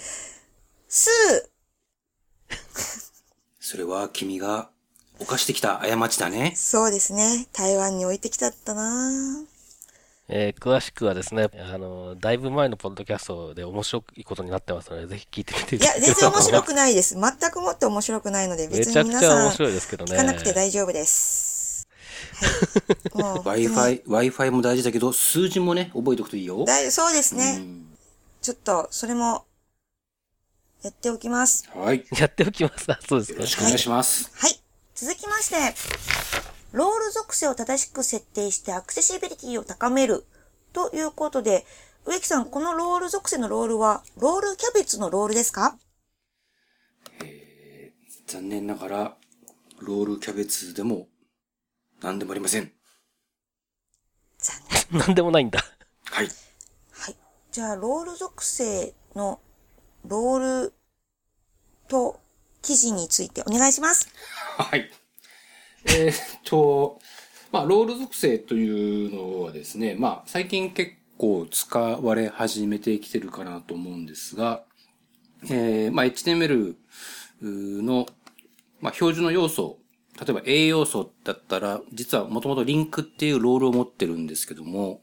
[0.86, 1.08] 数。
[3.58, 4.68] それは君が
[5.18, 6.52] 犯してきた過ちだね。
[6.56, 7.48] そうですね。
[7.54, 9.46] 台湾に置いてきたったな
[10.28, 17.14] えー詳しくはですね、あの、だいぶ前のポッドキャストで面白いことになってますので、ぜひ聞いてみていや、全然 面白くくないです。
[17.14, 20.12] 全くもって面白くないので、め別ちゃくちゃ面に皆さん、白いですけどね。
[20.12, 21.86] 聞かなくて大丈夫です。
[23.12, 23.18] はい。
[23.22, 26.64] もう、Wi-Fi、Wi-Fi も大事だけど、数字もね、覚えておくといいよ。
[26.64, 27.56] 大そうですね。
[27.58, 27.88] うん
[28.42, 29.44] ちょっと、それも、
[30.82, 31.68] やっておきます。
[31.72, 31.98] はい。
[31.98, 32.90] よやっておきます。
[32.90, 33.54] あそうですかろし。
[33.54, 34.32] くお願いします。
[34.34, 34.60] はい。
[34.96, 40.24] 続きまして、ロール属性を正しく設定してアクセシビリティを高める
[40.72, 41.66] ということで、
[42.04, 45.78] 植木さん、このロール属性のロールは、ロールキャベツのロールですか？
[48.26, 49.16] 残念ながら、
[49.80, 51.06] ロールキャベツでも、
[52.00, 52.72] 何でもありません。
[54.38, 54.56] 残
[54.90, 55.00] 念。
[55.00, 55.60] なんでもないんだ。
[56.06, 56.28] はい。
[56.92, 57.16] はい。
[57.52, 59.40] じゃあ、ロール属性の
[60.06, 60.74] ロール
[61.88, 62.18] と
[62.62, 64.08] 記事についてお願いします。
[64.56, 64.90] はい。
[65.84, 67.00] えーっと、
[67.50, 74.64] まあ、ロール属性というのはですね、まあ、最近結構使われ始めてきてるかなと思うんですが、
[75.44, 76.76] えー、まあ、HTML
[77.42, 78.06] の、
[78.80, 79.78] まあ、標準の要素、
[80.18, 85.02] 例えば A 要素だったら、実はもともとリンクっていうロールを持ってるんですけども、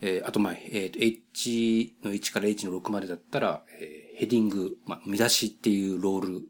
[0.00, 6.48] えーあと、まあ、えーと H の1から H の6までだったら、えーヘディング、まあ、見出しっていうロール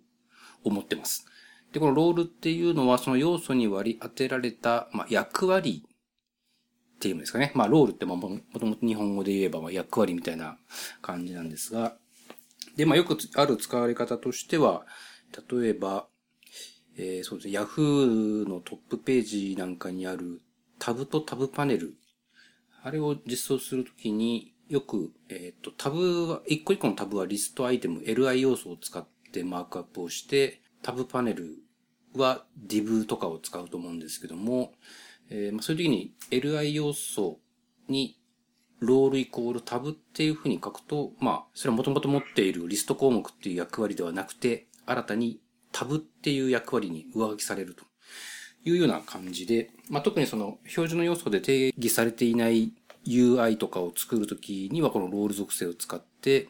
[0.65, 1.27] を持ってます。
[1.73, 7.53] で、このロールっていうのは、その要素に割り当てられた、まあ、役割っていうんですかね。
[7.55, 10.59] まあ、ロールってももともと日本語で言えば、まあ、役割みたいな
[11.03, 11.97] 感じなんですが、
[12.77, 14.87] で、まあ、よくある使われ方としては、
[15.51, 16.09] 例えば、
[16.97, 20.41] えーそうですね、Yahoo のトップページなんかにある
[20.79, 21.95] タブとタブパネル。
[22.83, 31.59] あれを実装するときによく、えっ、と、タブは、一個一個のタブはリストアイテム、LI 要素を使ってマークアップをして、タブパネル
[32.17, 34.73] は div とかを使うと思うんですけども、
[35.29, 37.41] えーまあ、そういう時に LI 要素
[37.91, 38.19] に
[38.81, 47.85] ロールイコールタブっていう風に書くと、まあ、それはもともと持っているリスト項目っていう役割ではなくて、新たにタブっていう役割に上書きされると
[48.65, 52.73] いうような感じで、まあ、特にその標準の要素で定義されていない
[53.07, 56.49] UI とかを作るときにはこのロール属性を使って、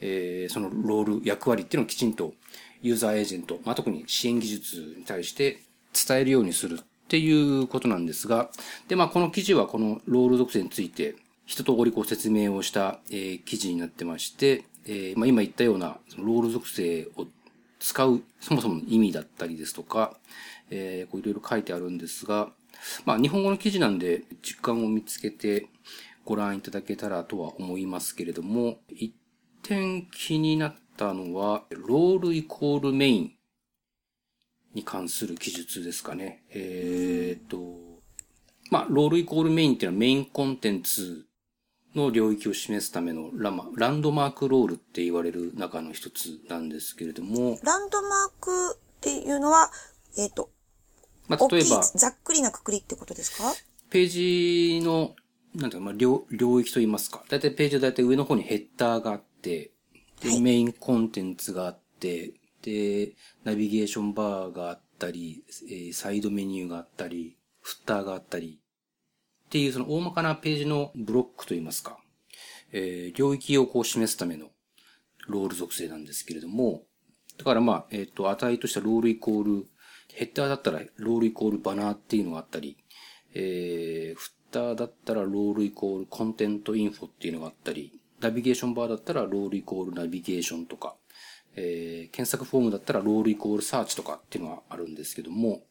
[0.00, 2.34] えーそのロール役割っていうのをきちんと
[2.82, 5.60] ユーザーエージェント、まあ、特に支援技術に対して
[6.06, 8.50] 伝えるようにするっていうことなんですが、
[8.88, 17.26] で、まあ、この記事はこのロール属性について一通りこう説明をした、えー記事になってまして、えーまあ、今言ったようなそのロール属性を
[17.80, 20.16] 使うそもそもの意味だったりですとか、
[20.70, 22.50] えーこういろいろ書いてあるんですが、
[23.06, 25.68] まあ日本語の記事なんで実感を見つけて
[26.24, 29.14] ご覧いただけたらとは思いますけれども、一
[29.62, 33.32] 点気になったのは、ロールイコールメイン
[34.74, 36.42] に関する記述ですかね。
[36.50, 38.02] えーっと、
[38.70, 41.24] まあ、ロールイコールメインっていうのはメインコンテンツ
[41.94, 49.70] の領域を示すためのラマランドマークロールって言われる中の一つなんですけれども、ランドマークっていうのは、
[50.18, 50.50] えっ、と、
[51.28, 53.44] まあ、例えば、ざっくりなくくりってことですか？
[53.90, 55.14] ページの、
[55.54, 57.24] なんていうか、まあ、領、領域と言いますか。
[57.28, 59.72] だいたいページはだいたい上の方にヘッダーがあって、
[60.20, 63.12] で、はいメインコンテンツがあって、で、
[63.44, 68.60] ナビゲーションバーがあったり、えーサイドメニューがあったり、フッターがあったり、
[69.46, 71.98] っていうその大まかなページのブロックと言いますか。
[72.72, 74.50] えー領域をこう示すための
[75.26, 76.82] ロール属性なんですけれども、
[77.38, 79.66] だからまあ、えっ、と、値とした role イコール、
[80.12, 82.78] ヘッダーだったら role イコール banner っていうのがあったり、
[83.34, 90.96] えー、フッターだったら role イコール contentinfo っていうのがあったり、ナビゲーションバーだったら role イコール navigation とか、
[91.56, 95.62] えー、検索フォームだったら role イコール search とかっていうのがあるんですけども、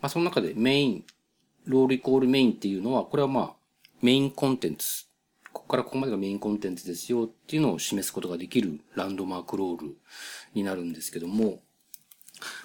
[0.00, 3.52] まあその中で main、role イコールメインっていうのは、これはまあ、
[4.00, 5.06] メインコンテンツ。
[5.52, 9.96] ここからここまでがメインコンテンツですよっていうのを示すことができるランドマークロール
[10.54, 11.60] になるんですけども、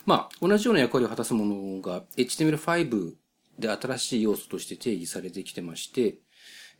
[0.05, 3.13] まあ、同じような役割を果たすものが HTML5
[3.57, 6.17] で新しい要素として定義されてきてまして、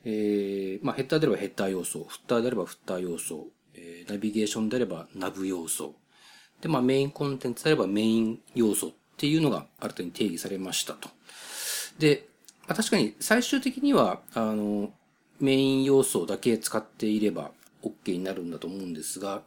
[0.05, 5.95] えー、まあ、ヘッダーであればヘッダー要素、フッターであればフッター要素、えー、ナビゲーションであればナブ要素、
[6.61, 11.09] で、まあ、メインコンテンツであればメイン要素っていうのが新たに定義されましたと。
[11.99, 12.27] で、
[12.67, 14.91] まあ、確かに最終的には、あの、
[15.39, 17.51] メイン要素だけ使っていれば
[17.83, 19.41] OK になるんだと思うんですが、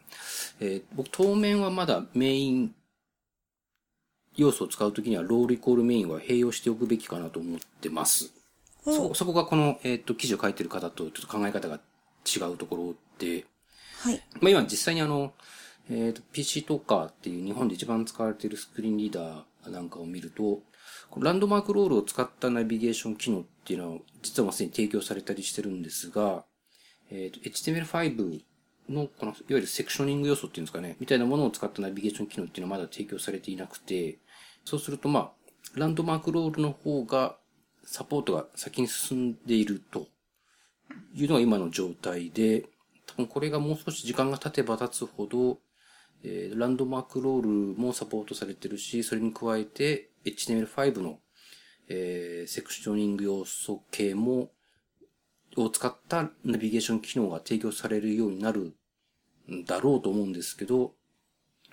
[0.61, 2.75] えー僕当面はまだメイン
[4.37, 8.36] 要素を使うときにはロールイコールメインは併用しておくべきかなと思ってます。
[8.93, 11.81] そ、そこがこの、えっ、と、記事を書いてる方とちょっと考え方が
[12.25, 13.45] 違うところで、
[14.01, 14.23] はい。
[14.41, 15.33] まあ今実際にあの、
[15.91, 20.61] えっ、と、PC トーカーっていう日本で一番使われているスクリーンリーダー、なんかを見ると、
[21.11, 26.45] このランドマークロールを使ったナビゲーション機能っていうのは、実はもうすでに提供されたりしてるんですが、
[27.11, 28.43] えっ、と、HTML5
[28.89, 34.19] の、この、いわゆるセクショニング要素っていうんですかね、みたいなものを使ったナビゲーション機能っていうのはまだ提供されていなくて、
[34.65, 35.33] そうすると、まあ、
[35.75, 37.37] ランドマークロールの方が、
[37.87, 40.09] サポートが先に進んでいると
[41.15, 42.67] いうのが今の状態で、
[43.07, 45.59] 多分これがもう少し時間が経てば経つほど、
[46.25, 47.49] えー、ランドマークロール
[47.81, 51.21] もサポートされてるし、それに加えて HTML5 の、
[51.89, 54.51] えー、セクショニング要素系も、
[55.57, 58.75] を使ったナビゲーション機能が提供されるようになる
[59.51, 60.93] んだろうと思うんですけど、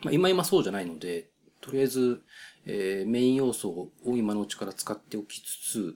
[0.04, 2.22] まあ、今今そうじゃないので、とりあえず、
[2.66, 5.96] えー、メイン要素を今のうちから使っておきつつ、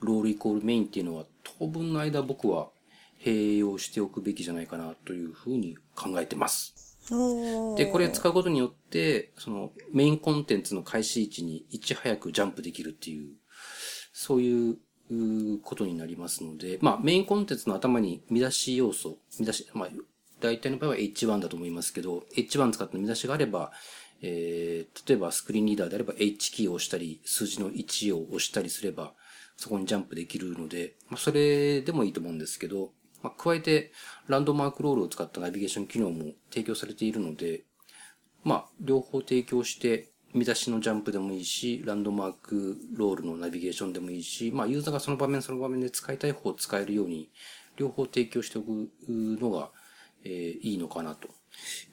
[0.00, 1.24] ロールイコールメインっていうのは
[1.58, 2.68] 当分の間僕は
[3.22, 6.98] 併用しておくべきじゃないかなというふうに考えてます。
[7.76, 13.32] で、これ使うことによって、そのメインコンテンツの開始位置にいち早くジャンプできるっていう、
[14.12, 14.76] そういう
[15.62, 19.88] ことになりますので、まあメインコンテンツの頭に見出し要素、見出し、まあ
[20.40, 23.72] 大体の場合は H1 だと思いますけど、H1 使った見出しがあれば、
[24.20, 29.14] えー、例えばスクリーンリーダーであれば H キーを押したり、数字の1を押したりすれば、
[29.58, 32.92] そこにジャンプできるので、まあそれでもいいと思うんですけど、
[33.22, 33.90] まあ、加えて、
[34.28, 37.64] ランドマークロールを使ったナビゲーション機能も提供されているので、
[38.44, 47.28] まあ、両方提供して、見出しのジャンプでもいいし、ランドマークロールのナビゲーションでもいいし、まあ、ユーザーがその場面その場面で使いたい方を使えるように、
[47.76, 49.70] 両方提供しておくのが、
[50.24, 51.28] えー、いいのかなと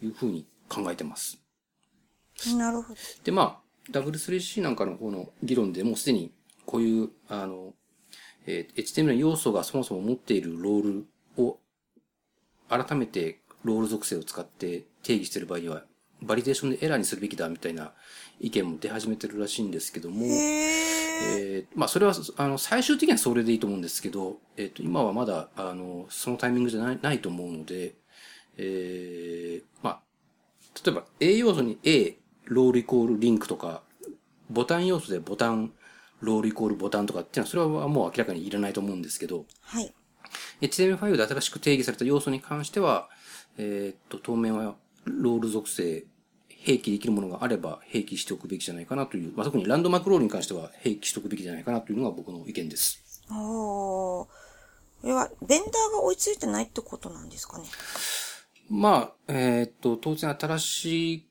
[0.04, 1.40] いうふうに考えてます。
[2.56, 3.00] なるほど。
[3.24, 6.34] で、まあ、W3C なんかの方の議論でもうすでに
[6.66, 7.74] こういう、あの、
[8.46, 11.06] えー、HTML の要素がそもそも持っているロー
[11.38, 11.60] ルを
[12.70, 15.84] 改めてロール属性を使って定義している場合には、
[16.22, 17.92] バリデーションでエラーにするべきだみたいな
[18.40, 27.96] 意見も出始めてるらしいんですけども、えー、まあそれは、あの、最終的にはそれでいいと思うんですけど、えっ、ー、と、今はまだ、あの、そのタイミングじゃないないと思うので、
[28.58, 30.02] えー、まあ、
[30.84, 33.82] 例えば A 要素に A、ロールイコールリンクとか、
[34.50, 35.74] ボタン要素でボタン、
[36.22, 39.94] ロールイコールボタンとかっていうのは、それはもう明らかにいらないと思うんですけど、はい。
[40.62, 43.10] HTML5 で新しく定義された要素に関しては、
[43.58, 44.76] えー、っと、当面は
[45.06, 46.06] ロール属性、
[46.66, 53.24] 併記できるものがあれば併記しておくべきじゃないかなという、まあ、特にランドマークロールに関しては併記しておくべきじゃないかなというのが僕の意見です。
[53.30, 53.38] ああ。
[53.38, 54.28] こ
[55.04, 57.66] れは、ベンダーが追いついてないってことなんですかね？
[58.68, 61.30] まあ、えー、っと、当然新し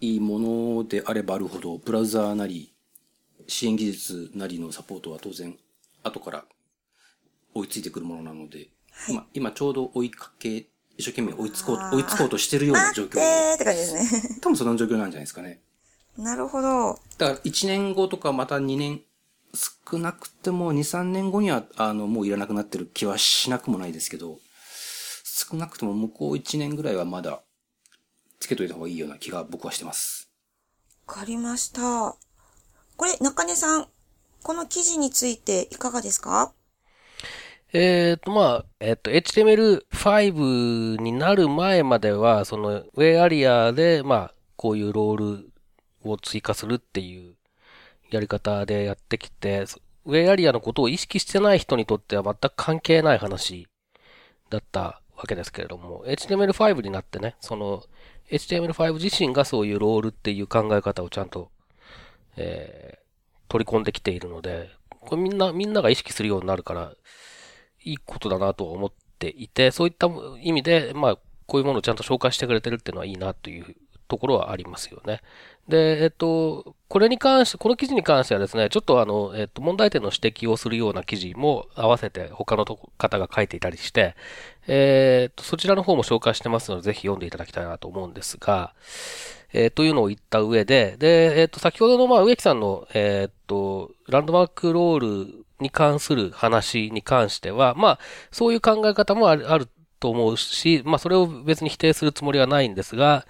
[0.00, 2.73] いものであればあるほど、ブラウザーなり、
[3.46, 5.56] 支援技術なりのサポートは当然、
[6.02, 6.44] 後から
[7.54, 13.06] 追いついてくるものなので、はい、今、今ちょうど追いかけ、一生懸命追いつこう、追いつこうとしてるような状況。
[13.54, 14.38] って感じですね。
[14.40, 15.60] 多分そんな状況なんじゃないですかね。
[16.16, 17.00] なるほど。
[17.18, 19.02] だから1年後とかまた2年、
[19.54, 24.40] 少なくても2、3年後には、あの、もういらなくなってる気はしなくもないですけど、
[25.24, 27.42] 少なくとも向こう1年ぐらいはまだ、
[28.40, 30.28] つけといた方がいいような気が僕はしてます。
[31.06, 32.16] わかりました。
[32.96, 33.88] これ、中根さん、
[34.42, 36.52] この記事についていかがですか？
[37.72, 45.50] えっ、と、まあ、えっ、ー、と、HTML5 になる前までは、その、ウェイアリアで、まあ、こういうロール
[46.04, 47.34] を追加するっていう
[48.10, 49.64] やり方でやってきて、
[50.04, 53.66] ウェイアリアのことを意識してない人にとっては全く関係ない話
[54.50, 57.82] だったわけですけれども、HTML5 になってね、その、
[58.30, 61.50] HTML5 自身がそういうロールっていう考え方をちゃんと、
[62.36, 64.70] えー、取り込んできているので、
[65.00, 66.92] これみんな、みんなが意識するようになるから、
[67.82, 70.08] いいことだなと思っていて、そういった
[70.40, 71.16] 意味で、まあ、
[71.46, 73.76] こういうものをちゃんと紹介してくれてるっていうのはいいなという
[74.08, 75.20] ところはありますよね。
[75.68, 84.14] で、えっと、これに関して、この記事に関してはですね、ちょっとあの、えっと、問題点の指摘をするような記事も合わせて他の方が書いていたりして、
[84.66, 88.74] えっと、そちらの方も紹介してますので、ぜひ読んでいただきたいなと思うんですが、
[89.54, 97.98] えー、というのを言った上で、で、えっ、と、先ほどの、まあ、植木さんの、えっ、と、ランドマークロールに関する話に関しては、まあ、
[98.32, 99.68] そういう考え方もあるある
[100.00, 103.26] と思うし、まあ、それを別に否定するつもりはないんですが、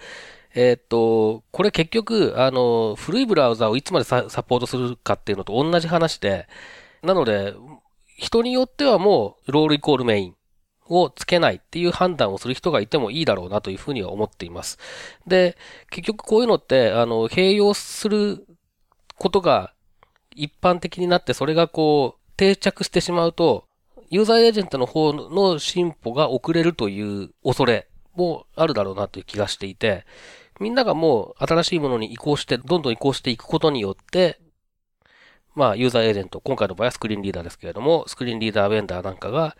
[0.55, 6.47] えっ、と、これ結局、あの、古いブラウザをいつまでサポートするかっていうのと同じ話で、
[7.03, 7.53] なので、
[8.17, 10.35] 人によってはもう、ロールイコールメイン。
[10.87, 14.77] をつけないっていう判断をする人がいてもいいだろうなというふうには思っています。
[15.25, 15.57] で、
[15.89, 18.45] 結局こういうのって、あの、併用する
[19.17, 19.73] ことが
[20.35, 23.65] 一般的になって、それがこう、定着してしまうと、
[24.09, 30.05] ユーザーエージェントの方の進歩が遅れるという恐れもあるだろうなという気がしていて、
[30.59, 34.39] みんながもう新しいものに移行して、どんどん移行していくことによって、
[35.55, 39.55] まあ、ユーザーエージェント、今回の場合はスクリーンリーダーですけれども、スクリーンリーダーベンダーなんかが、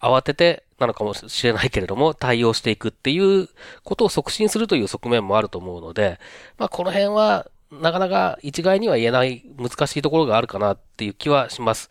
[0.00, 3.48] 慌ててなのかもしれないけれども、対応していくっていう
[3.84, 6.18] ことを促進するという側面もあると思うので、
[6.58, 11.90] まあ、この辺は、なかなか一概には言えない難しいところがあるかなっていう気はします。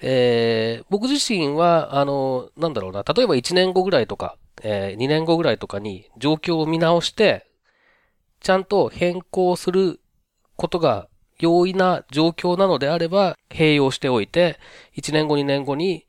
[0.00, 7.46] えー、僕自身は、あの、なんだろうな、例えば1年後ぐらいとか、えー、2年後ぐらいとかに状況を見直して、
[8.40, 10.00] ちゃんと変更する
[10.56, 11.08] ことが
[11.38, 14.58] 容易な状況なのであれば、併用しておいて、
[14.96, 16.05] 1年後2年後に、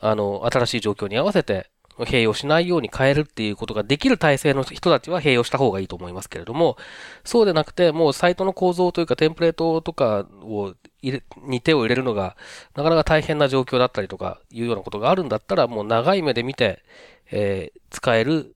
[0.00, 6.76] あの、新しい状況に合わせて、併用しないように変えるっていうことができる体制の人たちは併用した方がいいと思いますけれども、
[7.24, 12.36] そうでなくて、もうサイトの構造というかテンプレートとかを入れ、に手を入れるのが、
[12.74, 16.82] なかなか大変な状況だったりとか、いうようなことがあるんだったら、もう長い目で見て、
[17.30, 18.54] えー使える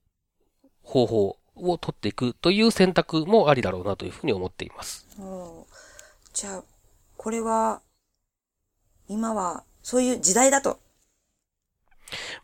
[0.81, 5.05] 方法を取っていくという選択もありだろうなというふうに思っています。
[6.33, 6.63] じゃあ、
[7.17, 7.81] これは、
[9.09, 10.79] 今は、そういう時代だと。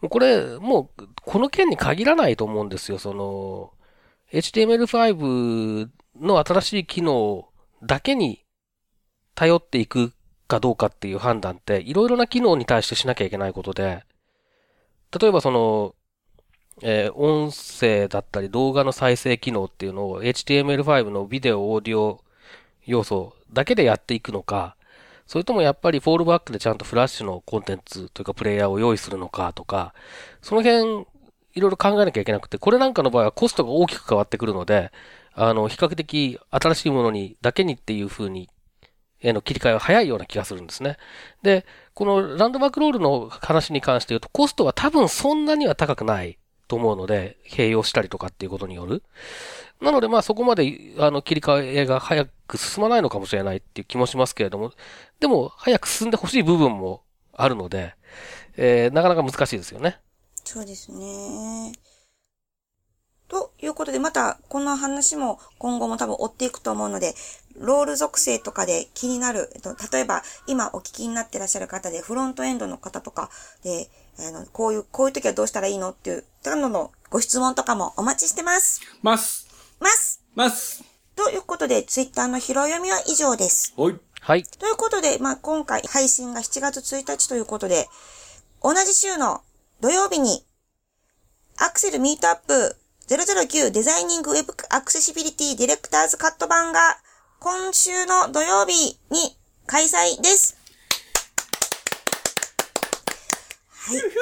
[0.02, 3.00] もうこれ、もう、この件に限らないと思うんですよ。
[3.00, 3.72] その、
[4.32, 5.90] HTML5
[6.20, 7.48] の新しい機能
[7.84, 8.44] だけに
[9.36, 10.14] 頼っていく
[10.48, 14.04] かどうかっていう判断って、いろいろな機能に対してしなきゃいけないことで、
[15.20, 15.96] 例えばその、
[16.82, 22.24] えー音声だったり動画の再生機能っていうのを HTML5 のビデオ、オーディオ
[22.86, 24.76] 要素だけでやっていくのか、
[25.32, 29.94] それともやっぱりフォールバックでちゃんとフラッシュのコンテンツというかプレイヤーを用意するのかとか、
[30.42, 31.06] その辺
[31.54, 34.92] いろいろ考えなきゃいけなくて、これなんかの場合はコストが大きく変わってくるので、
[35.34, 38.50] あの、比較的新しいものにだけにっていう風に、
[39.20, 40.98] への切り替えは早いような気がするんですね。
[41.44, 49.02] で、このランドマークロールの話に関して言うと、コストは多分そんなには高くないと思うので、併用したりとかっていうことによる。
[49.80, 54.72] なので、まあそこまで、あの、切り替えが早く進まないのかもしれないっていう気もしますけれども、
[55.20, 57.96] でも、早く進んでほしい部分もあるので、
[58.58, 60.00] えーなかなか難しいですよね。
[60.44, 61.72] そうですね。
[63.32, 67.16] ということで、また、この話も今後も多分追っていくと思うので、
[67.56, 73.30] ロール属性とかで気になる、えっと、例えば、今お聞きになってらっしゃる方で、フロントエンドの方とか
[73.64, 73.90] で、
[74.20, 78.82] あの、こういう、こういう時はどうしたらいいのっていう、たののご質問とかもお待ちしてます。
[79.02, 79.48] ます。
[79.80, 80.22] ます。
[80.36, 80.91] ます。
[81.16, 83.74] ということで、ツイッターの拾い読みは以上です。
[83.78, 84.00] はい。
[84.22, 84.44] はい。
[84.44, 87.88] ということで、まあ、今回配信が7月1日ということで、
[88.62, 89.42] 同じ週の
[89.82, 90.46] 土曜日に、
[91.58, 92.76] アクセルミートアップ
[93.08, 96.80] 009デザイニングウェブアクセシビリティディレクターズカット版が
[97.40, 99.36] 今週の土曜日に
[99.68, 100.56] 開催です。
[103.74, 104.00] はい。
[104.00, 104.16] ふうふ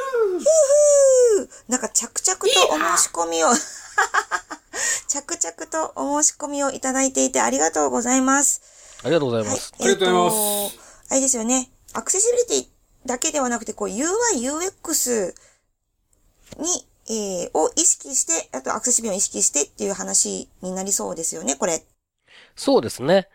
[1.44, 3.50] うなんか着々とお申し込みを、
[5.08, 8.62] 着々とお申し込みをいただいていてありがとうございます。
[9.04, 9.74] ありがとうございます。
[9.80, 11.70] ありがとうございますえっとあれですよね。
[11.94, 14.04] アクセシビリティだけではなくて、こう UI、
[14.42, 15.34] UX
[16.60, 21.84] に、えー、を意識して、あとアクセシビリティを意識してっていう話になりそうですよね、これ。
[22.56, 23.28] そうですね。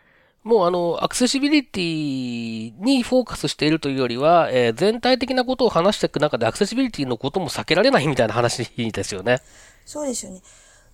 [0.45, 9.41] もうあの、アクセシビリティにフォーカスしているというよりは、えー全体的なことを話していく中でアクセシビリティのことも避けられないみたいな話ですよね。
[9.85, 10.43] そうですよね。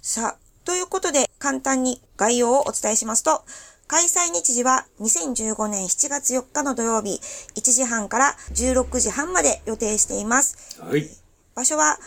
[0.03, 3.44] さあ、ということで、簡単に概要をお伝えしますと、
[3.86, 7.20] 開催日時は2015年7月4日の土曜日、
[7.55, 10.80] 1時半から16時半まで予定しています。
[10.80, 11.07] はい。
[11.55, 11.98] 場所は、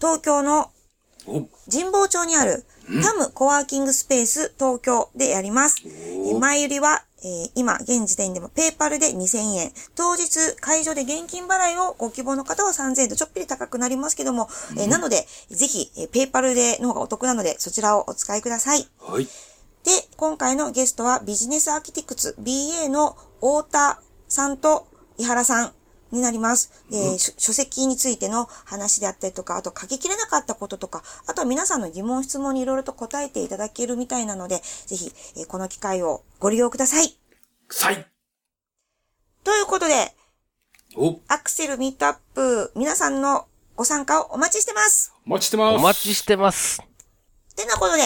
[0.00, 0.70] 東京の
[1.26, 2.64] お、神保町にある
[3.02, 5.82] タムコワーキングスペース東京でやります。
[5.84, 9.72] えー前売りは、えー今現時点でもペーパルで2000円。
[9.94, 18.86] 当日会場で現金払いをご希望の方は3000円とちょっぴり高くなりますけども、えーなので、ぜひ、えーペーパルでの方がお得なのでそちらをお使いください。
[19.00, 19.24] はい。
[19.24, 24.86] で、今回のゲストはビジネスアーキテクツ BA の太田さんと
[25.18, 25.72] 井原さん
[26.12, 26.84] になります。
[26.90, 37.18] で、書書籍についての話であったりとか、あと書ききれなかったこととか、あとは皆さんの疑問質問にいろいろと答えていただけるみたいなので、ぜひ、えーこの機会をご利用ください。
[37.70, 38.06] さい。
[39.44, 40.14] ということで、
[40.96, 43.46] お、アクセルミートアップ、皆さんの
[43.76, 45.12] ご参加をお待ちしてます。
[45.26, 45.76] お待ちしてます。
[45.76, 46.82] お待ちしてます。
[47.56, 48.02] てなことで、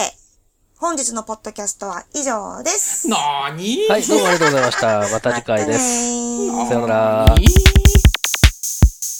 [0.79, 3.09] 本日のポッドキャストは以上です。
[3.09, 4.99] なーにはい、どうもありがとうございました。
[5.11, 6.67] また次回です。
[6.67, 7.35] さようなら。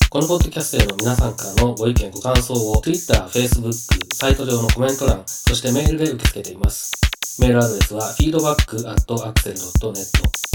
[0.10, 3.74] このポッドキャストへの皆さんからのご意見、ご感想を Twitter、Facebook、
[4.16, 6.94] サイト上のコメント欄、そしてメールで受け付けています。
[7.42, 9.98] メールアドレスは feedback.axel.net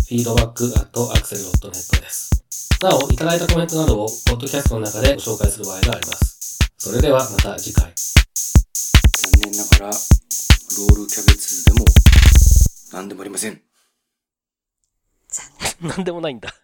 [0.09, 2.31] feedback.axel.net です。
[2.81, 6.59] なお、いただいたコメントなどをポッドキャストの中でご紹介する場合があります。
[6.79, 7.93] それではまた次回。
[7.93, 11.85] 残念ながら、ロールキャベツでも、
[12.95, 13.61] なんでもありません。
[15.29, 15.45] 残
[15.83, 15.91] 念。
[15.91, 16.55] なんでもないんだ。